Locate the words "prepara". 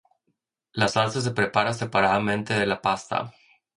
1.29-1.73